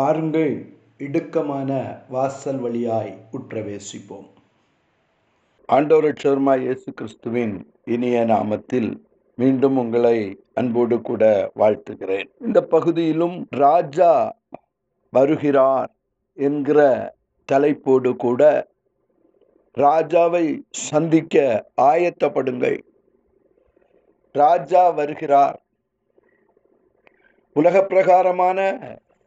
[0.00, 0.66] பாருங்கள்
[0.98, 1.70] இடுக்கமான
[2.08, 4.28] வாசல் வழியாய் உற்றவேசிப்போம்.
[5.72, 8.94] ஆண்டோரட்சருமாய் இயேசு கிறிஸ்துவின் இனிய நாமத்தில்
[9.34, 12.28] மீண்டும் உங்களை அன்போடு கூட வாழ்த்துகிறேன்.
[12.40, 14.36] இந்த பகுதியிலும் ராஜா
[15.10, 15.90] வருகிறார்
[16.34, 16.80] என்கிற
[17.44, 18.68] தலைப்போடு கூட
[19.74, 22.78] ராஜாவை சந்திக்க ஆயத்தப்படுங்கள்.
[24.32, 25.62] ராஜா வருகிறார்.
[27.52, 28.58] உலக பிரகாரமான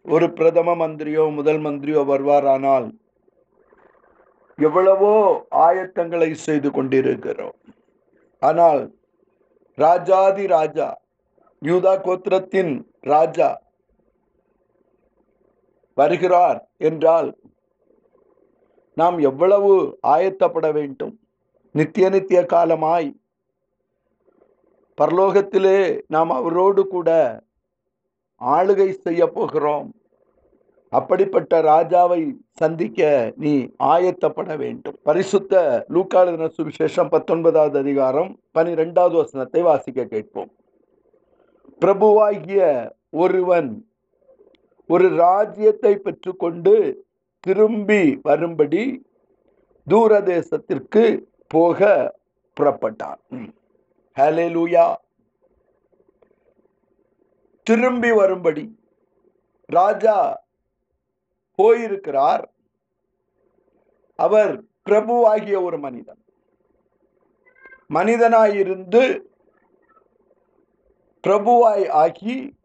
[0.05, 2.87] ஒரு பிரதம மந்திரியோ முதல் மந்திரியோ வருவாரானால்
[4.59, 5.13] எவ்வளவோ
[5.67, 7.55] ஆயத்தங்களை செய்து கொண்டிருக்கிறோம்.
[8.41, 8.81] ஆனால்
[9.77, 10.87] ராஜாதி ராஜா
[11.61, 13.49] யூதா கோத்திரத்தின் ராஜா
[15.97, 16.59] வருகிறார்
[16.89, 17.29] என்றால்
[18.97, 19.71] நாம் எவ்வளவு
[20.07, 21.15] ஆயத்தப்பட வேண்டும்?
[21.71, 23.09] நித்திய நித்திய காலமாய்
[24.97, 27.09] பரலோகத்திலே நாம் அவரோடு கூட
[28.41, 29.93] ஆளுகை செய்ய போகிறோம்.
[30.89, 34.97] அப்படிப்பட்ட ராஜாவை சந்திக்க நீ ஆயத்தப்பட வேண்டும்.
[35.03, 40.51] பரிசுத்த லூக்காளுதின சுவிசேஷம் பத்தொன்பதாவது அதிகாரம் பனிரெண்டாவது வசனத்தை வாசிக்க கேட்போம்.
[41.81, 43.87] பிரபுவாகிய ஒருவன்
[44.87, 47.05] ஒரு ராஜ்யத்தை பெற்றுக்கொண்டு
[47.39, 49.05] திரும்பி வரும்படி
[49.89, 52.13] தூரதேசத்திற்கு போக
[52.57, 53.19] புறப்பட்டான்.
[54.17, 54.93] ஹலேலூயா
[57.63, 58.79] திரும்பி வரும்படி
[59.65, 60.43] ராஜா
[61.55, 62.51] போயிருக்கிறார்.
[64.15, 66.23] அவர் பிரபுவாகிய ஒரு மனிதன்.
[67.93, 69.21] மனிதனாயிருந்து
[71.27, 72.55] பிரபுவாய் ஆகி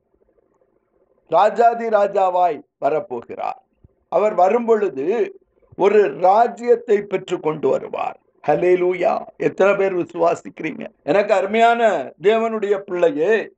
[1.28, 3.60] ராஜாதி ராஜாவாய் வரப்போகிறார்.
[4.08, 5.38] அவர் வரும்பொழுது
[5.76, 8.20] ஒரு ராஜ்யத்தை பெற்று கொண்டு வருவார்.
[8.46, 10.86] ஹலே லூயா எத்தனை பேர் விசுவாசிக்கிறீங்க?
[11.02, 13.56] எனக்கு அருமையான தேவனுடைய பிள்ளையே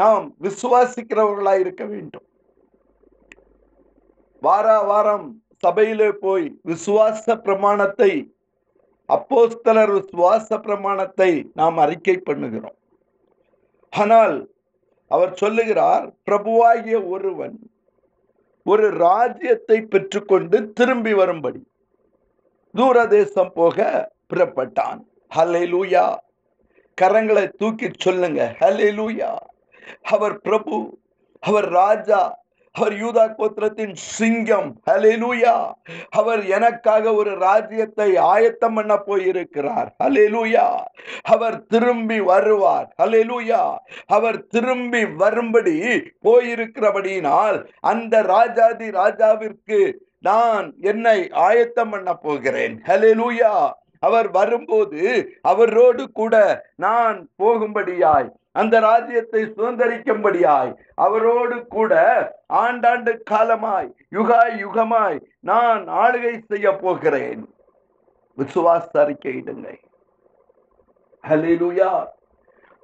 [0.00, 2.26] நாம் விசுவாசிக்கிறவர்களாய் இருக்க வேண்டும்.
[4.46, 5.28] வார வாரம்
[5.64, 8.10] சபையிலே போய் விசுவாச பிரமாணத்தை
[9.08, 11.30] அப்போஸ்தலர் விசுவாச பிரமாணத்தை
[11.60, 12.78] நாம் அறிக்கை பண்ணுகிறோம்.
[13.92, 14.36] ஆனால்
[15.10, 17.56] அவர் சொல்லுகிறார் பிரபுவாகிய ஒருவன்
[18.66, 21.62] ஒரு ராஜ்யத்தை பெற்றுக்கொண்டு திரும்பி வரும்படி
[22.74, 23.76] தூரதேசம் போக
[24.30, 25.00] புறப்பட்டான்.
[25.36, 26.06] ஹலே லூயா
[26.98, 28.40] கரங்களை தூக்கி சொல்லுங்க.
[28.60, 29.30] ஹலே லூயா
[30.02, 30.98] அவர் பிரபு
[31.40, 34.80] அவர் ராஜா அவர் யூதா கோத்திரத்தின் சிங்கம்.
[34.90, 35.72] ஹலேலூயா
[36.10, 39.96] அவர் எனக்காக ஒரு ராஜ்யத்தை ஆயத்தம் பண்ண போயிருக்கிறார்.
[40.04, 40.66] ஹலேலூயா
[41.22, 42.94] அவர் திரும்பி வருவார்.
[43.02, 43.76] ஹலேலூயா
[44.06, 45.78] அவர் திரும்பி வரும்படி
[46.24, 52.82] போயிருக்கிறபடியினால் அந்த ராஜாதி ராஜாவிற்கு நான் என்னை ஆயத்தம் பண்ண போகிறேன்.
[52.86, 55.02] ஹலேலூயா அவர் வரும்போது
[55.42, 61.92] அவரோடு கூட நான் போகும்படியாய் அந்த ராஜ்யத்தை சுதந்திரிக்கும்படியாய் அவரோடு கூட
[62.52, 67.54] ஆண்டாண்டு காலமாய் யுகாய் யுகமாய் நான் ஆளுகை செய்ய போகிறேன்.
[68.38, 69.80] விசுவாச அறிக்கையிடுங்கள்
[71.28, 72.06] ஹலிலுயா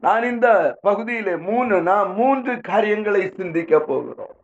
[0.01, 4.37] நான் இந்த பகுதியில மூணு நான் மூன்று காரியங்களை சிந்திக்க போகிறோம்.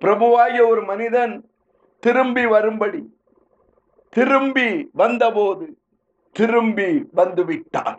[0.00, 1.48] பிரபுவாகிய ஒரு மனிதன்
[1.98, 3.02] திரும்பி வரும்படி
[4.08, 5.78] திரும்பி வந்தபோது
[6.32, 7.98] திரும்பி வந்துவிட்டார்.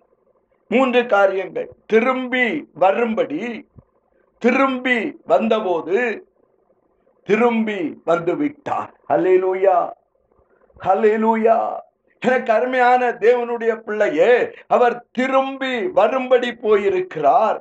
[0.68, 1.70] மூன்று காரியங்கள்.
[1.86, 3.68] திரும்பி வரும்படி
[4.42, 5.98] திரும்பி வந்தபோது
[7.30, 9.34] திரும்பி வந்து விட்டார் ஹலே
[11.24, 11.58] லூயா
[12.22, 14.32] எனக்கு அருமையான தேவனுடைய பிள்ளையே
[14.68, 17.60] அவர் திரும்பி வரும்படி போயிருக்கிறார்.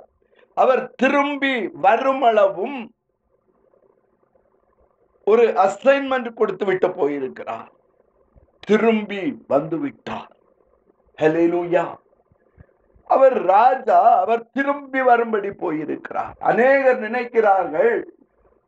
[0.54, 2.78] அவர் திரும்பி வருமளவும்
[5.24, 7.70] ஒரு அசைன்மெண்ட் கொடுத்து விட்டு போயிருக்கிறார்.
[8.60, 10.32] திரும்பி வந்து விட்டார்
[11.20, 11.84] ஹலேலூயா
[13.10, 16.34] அவர் ராஜா அவர் திரும்பி வரும்படி போயிருக்கிறார்.
[16.50, 17.96] அநேகர் நினைக்கிறார்கள்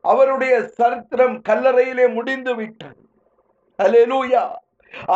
[0.05, 3.01] அவருடைய சரித்திரம் கல்லறையிலே முடிந்து விட்டது
[3.79, 4.43] அலேலூயா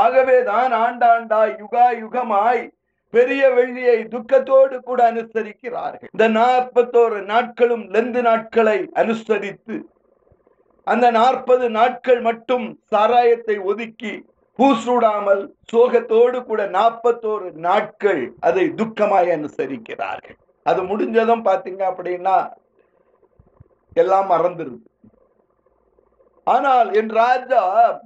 [0.03, 2.63] ஆகவே தான் ஆண்டாண்டாய் யுகா யுகமாய்
[3.15, 6.11] பெரிய வெள்ளியை துக்கத்தோடு கூட அனுசரிக்கிறார்கள்.
[6.15, 9.77] இந்த நாற்பத்தோரு நாட்களும் லெந்து நாட்களை அனுசரித்து
[10.87, 14.15] அந்த நாற்பது நாட்கள் மட்டும் சாராயத்தை ஒதுக்கி
[14.59, 20.39] பூசூடாமல் சோகத்தோடு கூட நாற்பத்தோரு நாட்கள் அதை துக்கமாய் அனுசரிக்கிறார்கள்.
[20.71, 22.37] அது முடிஞ்சதும் பாத்தீங்க அப்படின்னா
[24.03, 24.81] எல்லாம் மறந்துருது.
[26.47, 27.63] ஆனால் என் ராஜா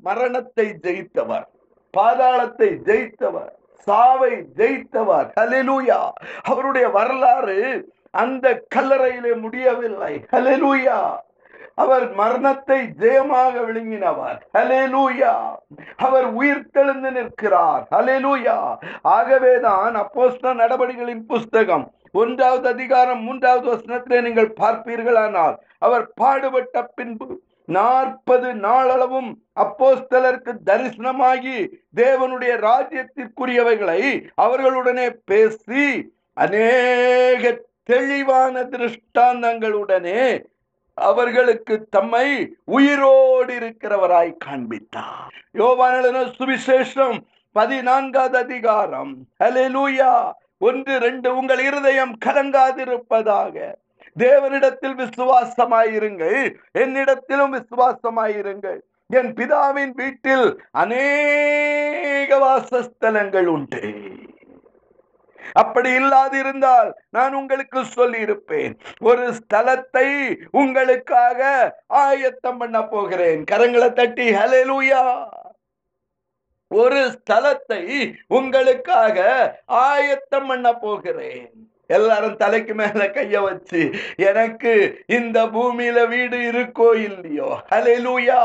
[0.09, 1.47] மரணத்தை ஜெயித்தவர்
[1.95, 3.55] பாதாளத்தை ஜெயித்தவர்
[3.89, 5.29] சாவை ஜெயித்தவர்.
[5.39, 6.01] ஹலெலூயா
[6.51, 7.59] அவருடைய வரலாறு
[8.23, 10.15] அந்த கல்லறையிலே முடியவில்லை.
[10.35, 10.99] ஹலெலூயா
[11.81, 14.39] அவர் மரணத்தை ஜெயமாக விழுங்கினவர்.
[14.57, 15.35] ஹலேலூயா
[16.07, 17.85] அவர் உயிர் தெழுந்து நிற்கிறார்.
[17.95, 18.57] ஹலேலூயா
[19.17, 27.27] ஆகவேதான் அப்போஸ்தல நடவடிக்கைகளின் புஸ்தகம் ஒன்றாவது அதிகாரம் மூன்றாவது வசனத்திலே நீங்கள் பார்ப்பீர்களானால் அவர் பாடுபட்ட பின்பு
[27.69, 29.29] நாற்பது நாளளவும்
[29.65, 31.59] அப்போஸ்தலருக்கு தரிசனமாகி
[31.97, 34.01] தேவனுடைய ராஜ்யத்திற்குரியவைகளை
[34.37, 35.85] அவர்களுடனே பேசி
[36.37, 37.53] அநேக
[37.85, 40.23] தெளிவான திருஷ்டாந்தங்களுடனே
[40.95, 45.35] அவர்களுக்கு தம்மை உயிரோடு இருக்கிறவராய் காண்பித்தார்.
[45.55, 47.19] யோவான சுவிசேஷம்
[47.53, 49.17] பதினான்காவது அதிகாரம்.
[50.59, 53.73] ஒன்று ரெண்டு உங்கள் இருதயம் கலங்காதிருப்பதாக.
[54.19, 56.55] தேவனிடத்தில் விசுவாசமாயிருங்கள்.
[56.79, 58.79] என்னிடத்திலும் விசுவாசமாயிருங்கள்.
[59.07, 63.95] என் பிதாவின் வீட்டில் அநேக வாசஸ்தலங்கள் உண்டு.
[65.53, 70.09] அப்படி இல்லாதிருந்தால் நான் உங்களுக்கு சொல்லி இருப்பேன் ஒரு ஸ்தலத்தை
[70.51, 71.41] உங்களுக்காக
[71.87, 73.45] ஆயத்தம் பண்ண போகிறேன்.
[73.51, 75.29] கரங்களை தட்டி ஹalleluya
[76.69, 79.19] ஒரு ஸ்தலத்தை உங்களுக்காக
[79.67, 81.51] ஆயத்தம் பண்ண போகிறேன்.
[81.91, 83.83] எல்லாரும் தலைக்கு மேல கைய வச்சு
[84.27, 84.73] எனக்கு
[85.17, 87.49] இந்த பூமியில வீடு இருக்கோ இல்லையோ?
[87.73, 88.41] ஹலெலூயா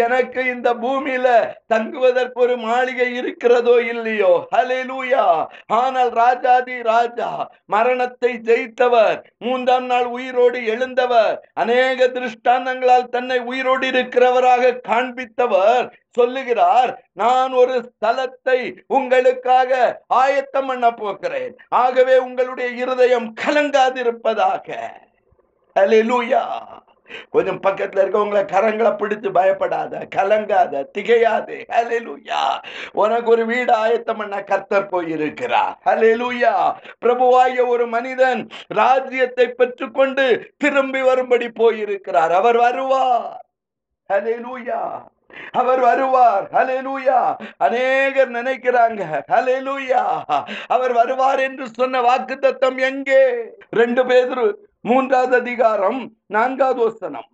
[0.00, 1.26] எனக்கு இந்த பூமியில
[1.66, 4.32] தங்குவதற்கு ஒரு மாளிகை இருக்கிறதோ இல்லையோ?
[4.54, 5.24] ஹலெலூயா
[5.78, 7.30] ஆனால் ராஜாதி ராஜா
[7.68, 14.58] மரணத்தை ஜெயித்தவர் மூன்றாம் நாள் உயிரோடு எழுந்தவர் அநேக திருஷ்டாந்தங்களால் தன்னை உயிரோடு இருக்கிறவராக
[14.90, 21.56] காண்பித்தவர் சொல்லுகிறார் நான் ஒரு ஸ்தலத்தை உங்களுக்காக ஆயத்தம் பண்ண போகிறேன்.
[21.68, 24.78] ஆகவே உங்களுடைய இருதயம் கலங்காதிருப்பதாக.
[25.74, 26.44] அலிலூயா
[27.30, 31.58] கொஞ்சம் பக்கத்துல இருக்கவங்களை கரங்களை பிடிச்சு பயப்படாத கலங்காத திகையாதே.
[31.68, 32.42] ஹலெலுயா
[32.92, 35.78] உனக்கு ஒரு வீடு ஆயத்தம் பண்ண கர்த்தர் போயிருக்கிறார்.
[35.84, 36.54] ஹலெலுயா
[37.04, 42.32] பிரபுவாய ஒரு மனிதன் ராஜ்யத்தை பெற்றுக்கொண்டு திரும்பி வரும்படி போயிருக்கிறார்.
[42.32, 43.44] அவர் வருவார்.
[44.12, 44.82] ஹலெலுயா
[45.52, 46.44] அவர் வருவார்.
[46.52, 47.18] ஹalleluya
[47.56, 49.00] அநேகர் நினைக்கிறாங்க.
[49.32, 50.02] ஹalleluya
[50.66, 53.22] அவர் வருவார் என்று சொன்ன வாக்குத்தத்தம் எங்கே?
[53.70, 54.46] ரெண்டு பேதுரு
[54.80, 57.28] மூன்றாவது அதிகாரம் நான்காவது வசனம்.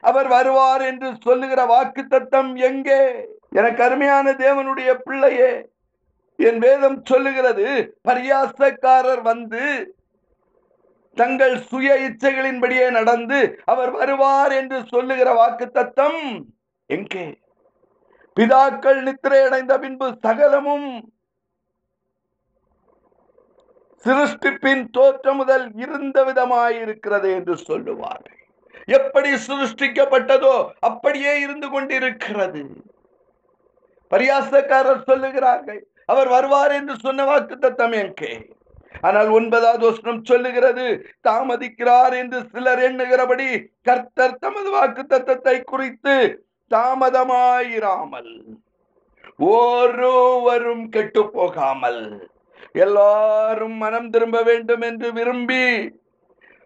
[0.00, 3.02] அவர் வருவார் என்று சொல்லுகிற வாக்குத்தத்தம் எங்கே?
[3.50, 5.50] எனக்கு அருமையான தேவனுடைய பிள்ளையே
[6.38, 7.66] என் வேதம் சொல்லுகிறது
[8.08, 9.64] பரியாசக்காரர் வந்து
[11.16, 16.18] தங்கள் சுய இச்சைகளின்படியே நடந்து அவர் வருவார் என்று சொல்லுகிற வாக்குத்தத்தம்
[16.90, 17.24] எங்கே?
[18.36, 20.88] பிதாக்கள் நித்திரை அடைந்த பின்பு சகலமும்
[24.04, 28.40] சிருஷ்டிப்பின் தோற்றம் முதல் இருந்த விதமாயிருக்கிறது என்று சொல்லுவார்கள்.
[28.88, 32.62] எப்படி சிருஷ்டிக்கப்பட்டதோ அப்படியே இருந்து கொண்டிருக்கிறது.
[34.12, 38.32] பரியாசக்காரர் சொல்லுகிறார்கள் அவர் வருவார் என்று சொன்ன வாக்கு தத்தம் எங்கே?
[39.00, 40.84] ஆனால் ஒன்பதாவது வசனம் சொல்லுகிறது
[41.28, 43.48] தாமதிக்கிறார் என்று சிலர் எண்ணுகிறபடி
[43.82, 46.16] கர்த்தர் தமது வாக்கு தத்தத்தை குறித்து
[46.70, 48.32] தாமதமாயிராமல்
[49.38, 52.30] ஒருவரும் கெட்டு போகாமல்
[52.72, 55.64] எல்லாரும் மனம் திரும்ப வேண்டும் என்று விரும்பி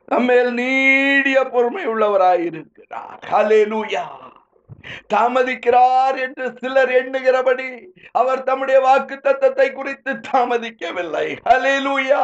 [0.04, 3.20] நம்மேல் நீடிய பொறுமை உள்ளவராயிருக்கிறார்.
[3.30, 4.04] ஹalleluya
[5.14, 7.68] தாமதிக்கிறார் என்று சிலர் எண்ணுகிறபடி
[8.12, 11.26] அவர் தம்முடைய வாக்கு தத்தத்தை குறித்து தாமதிக்கவில்லை.
[11.44, 12.22] ஹalleluya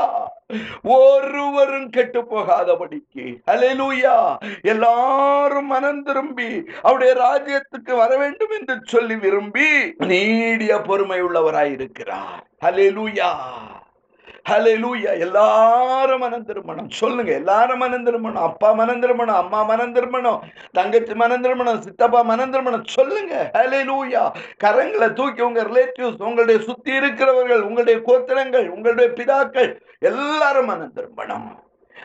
[0.94, 4.14] ஒருவரும் கெட்டு போகாதபடிக்கு ஹalleluya
[4.62, 6.50] எல்லாரும் மனம் திரும்பி
[6.82, 9.68] அவருடைய ராஜ்யத்துக்கு வர வேண்டும் என்று சொல்லி விரும்பி
[10.06, 13.30] நீடிய பொறுமை உள்ளவராயிருக்கிறார் ஹalleluya
[14.46, 20.42] ஹலெலூயா எல்லாரும் மனம் திருமணம் சொல்லுங்க எல்லாரும் மனம் திருமணம் அப்பா மனம் திருமணம் அம்மா மனம் திருமணம்
[20.74, 24.24] தங்கச்சி மனம் திருமணம் சித்தப்பா மனம் திருமணம் சொல்லுங்க ஹலெலூயா
[24.64, 29.70] கரங்களை தூக்கி உங்க ரிலேட்டிவ்ஸ் உங்களுடைய சுத்தி இருக்கிறவர்கள் உங்களுடைய கோத்திரங்கள் உங்களுடைய பிதாக்கள்
[30.02, 30.70] எல்லாரும்
[31.20, 31.46] மனம்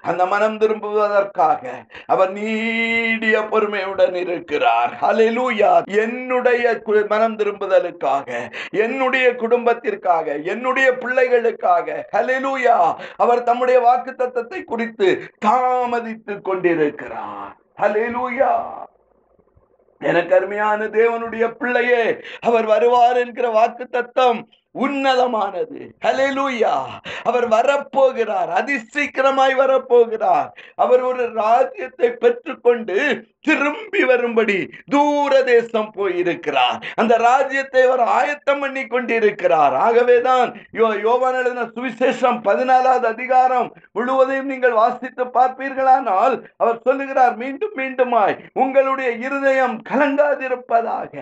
[0.01, 1.63] அந்த மனம் திரும்புவதற்காக
[2.05, 4.91] அவர் நீடிய பொறுமையுடன் இருக்கிறார்.
[5.01, 8.29] ஹalleluya என்னுடைய மனம் திரும்புதலுக்காக
[8.71, 12.77] என்னுடைய குடும்பத்திற்காக என்னுடைய பிள்ளைகளுக்காக ஹalleluya
[13.17, 15.09] அவர் தம்முடைய வாக்கு தத்தத்தை குறித்து
[15.45, 17.55] தாமதித்துக் கொண்டிருக்கிறார்.
[17.81, 18.51] ஹalleluya
[20.01, 22.03] எனக்கு அருமையான தேவனுடைய பிள்ளையே
[22.41, 24.39] அவர் வருவார் என்கிற வாக்கு தத்தம்
[24.75, 25.79] உன்னதமானது.
[26.05, 26.73] ஹலெலூயா
[27.23, 28.49] அவர் வரப்போகிறார்.
[28.59, 30.49] அதிசீக்கிரமாய் வரப்போகிறார்.
[30.75, 32.97] அவர் ஒரு ராஜ்யத்தை பெற்றுக்கொண்டு
[33.41, 36.79] திரும்பி வரும்படி தூர தேசம் போயிருக்கிறார்.
[36.95, 39.73] அந்த ராஜ்யத்தை அவர் ஆயத்தம் பண்ணி கொண்டிருக்கிறார்.
[39.73, 48.37] ஆகவேதான் யோ யோவான் எழுதின சுவிசேஷம் பதினாலாவது அதிகாரம் முழுவதையும் நீங்கள் வாசித்து பார்ப்பீர்களானால் அவர் சொல்லுகிறார் மீண்டும் மீண்டுமாய்
[48.53, 51.15] உங்களுடைய இருதயம் கலங்காதிருப்பதாக.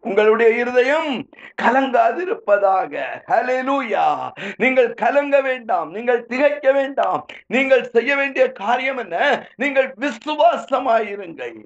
[0.00, 1.28] உங்களுடைய இருதயம்
[1.62, 3.02] கலங்காதிருப்பதாக.
[3.28, 7.26] ஹalleluya நீங்கள் கலங்க வேண்டாம் நீங்கள் திகைக்க வேண்டாம்.
[7.46, 9.46] நீங்கள் செய்ய வேண்டிய காரியம் என்ன?
[9.56, 11.58] நீங்கள் விசுவாசமாயிருங்கள்.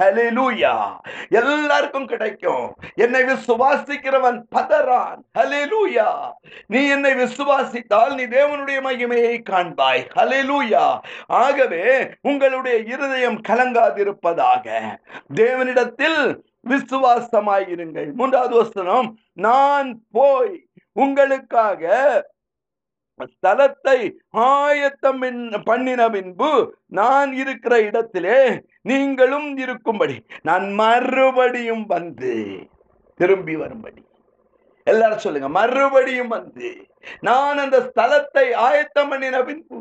[0.00, 0.96] ஹalleluya
[1.28, 2.74] எல்லாருக்கும் கிடைக்கும்.
[2.94, 5.16] என்னை விசுவாசிக்கிறவன் பதறான்.
[5.38, 6.32] ஹலிலூயா.
[6.66, 10.08] நீ என்னை விசுவாசித்தால் நீ தேவனுடைய மகிமையை காண்பாய்.
[10.16, 10.98] ஹலிலூயா.
[11.26, 14.96] ஆகவே உங்களுடைய இருதயம் கலங்காதிருப்பதாக.
[15.34, 18.12] தேவனிடத்தில் விசுவாசமாயிருங்கள்.
[18.12, 21.82] மூன்றாவது வசனம் நான் போய் உங்களுக்காக
[23.30, 23.98] ஸ்தலத்தை
[24.46, 25.20] ஆயத்தம்
[25.68, 26.52] பண்ணின பின்பு
[27.00, 28.38] நான் இருக்கிற இடத்திலே
[28.82, 32.32] நீங்களும் இருக்கும்படி நான் மறுபடியும் வந்து
[33.20, 34.02] திரும்பி வரும்படி.
[34.86, 36.68] எல்லாரும் சொல்லுங்க மறுபடியும் வந்து
[37.20, 39.78] நான் அந்த ஸ்தலத்தை ஆயத்தம் பண்ணின பின்பு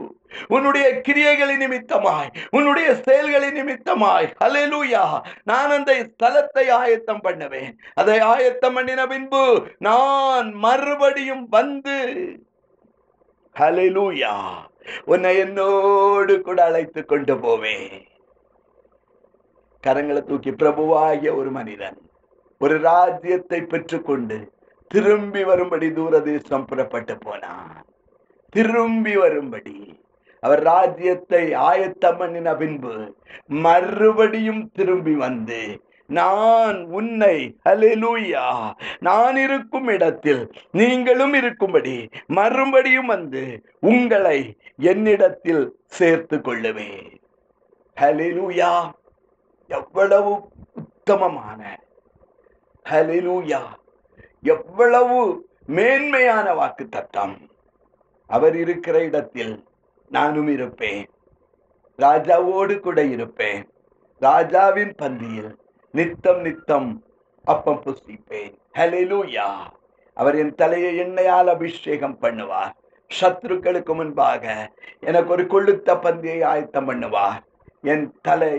[0.48, 5.04] உன்னுடைய கிரியைகளின் நிமித்தமாய் உன்னுடைய செயல்களின் நிமித்தமாய் ஹalleluya
[5.44, 7.74] நான் அந்த ஸ்தலத்தை ஆயத்தம் பண்ணுவேன்.
[7.94, 9.44] அதை ஆயத்தம் பண்ணின பின்பு
[9.88, 11.98] நான் மறுபடியும் வந்து
[13.60, 14.34] ஹலெலூயா
[15.06, 18.08] உன்னை என்னோடு கூட அழைத்து கொண்டு போவேன்
[19.84, 21.98] கரங்களை தூக்கி பிரபுவாகிய ஒரு மனிதன்
[22.58, 24.52] ஒரு ராஜ்யத்தை பெற்றுக்கொண்டு
[24.88, 27.86] திரும்பி வரும்படி தூரதேசம் புறப்பட்டு போனான்.
[28.50, 30.00] திரும்பி வரும்படி
[30.40, 33.16] அவர் ராஜ்யத்தை ஆயத்தம் பண்ணின பின்பு
[33.48, 35.82] மறுபடியும் திரும்பி வந்து
[36.18, 37.36] நான் உன்னை
[37.70, 38.46] ஹalleluya
[39.00, 40.42] நான் இருக்கும் இடத்தில்
[40.72, 43.44] நீங்களும் இருக்கும்படி மறுபடியும் வந்து
[43.82, 44.40] உங்களை
[44.78, 47.12] என்னிடத்தில் சேர்த்து கொள்ளுவேன்
[49.70, 50.32] எவ்வளவு
[50.74, 51.62] உத்தமமான
[52.86, 53.62] ஹalleluya
[54.42, 55.20] எவ்வளவு
[55.66, 57.36] மேன்மையான வாக்கு தத்தம்
[58.30, 59.56] அவர் இருக்கிற இடத்தில்
[60.10, 61.04] நானும் இருப்பேன்.
[62.00, 63.62] ராஜாவோடு கூட இருப்பேன்.
[64.22, 65.52] ராஜாவின் பந்தியில்
[65.92, 66.90] நித்தம் நித்தம்
[67.44, 68.54] அப்பம் புசிப்பேன்.
[68.78, 69.48] ஹalleluya
[70.14, 72.74] அவர் என் தலையை எண்ணெயால் அபிஷேகம் பண்ணுவார்.
[73.22, 77.42] சத்ருக்களுக்கு முன்பாக எனக்கு ஒரு கொழுத்த பந்தியை ஆயத்தம் பண்ணுவார்.
[77.82, 78.56] என் தலை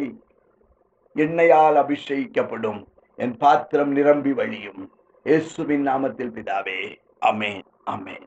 [1.15, 2.81] எண்ணெயால் அபிஷேகிக்கப்படும்.
[3.17, 4.93] என் பாத்திரம் நிரம்பி வழியும்.
[5.25, 6.81] இயேசுவின் நாமத்தில் பிதாவே.
[7.27, 8.27] அமேன் அமேன்